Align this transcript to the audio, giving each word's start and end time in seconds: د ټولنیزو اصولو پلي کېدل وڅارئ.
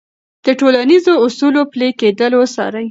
د 0.45 0.47
ټولنیزو 0.59 1.13
اصولو 1.25 1.61
پلي 1.71 1.89
کېدل 1.99 2.31
وڅارئ. 2.35 2.79